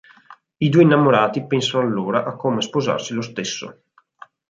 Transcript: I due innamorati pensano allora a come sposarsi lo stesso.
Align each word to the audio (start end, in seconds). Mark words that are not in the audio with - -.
I 0.57 0.69
due 0.69 0.81
innamorati 0.81 1.45
pensano 1.45 1.83
allora 1.83 2.23
a 2.25 2.35
come 2.35 2.63
sposarsi 2.63 3.13
lo 3.13 3.21
stesso. 3.21 3.83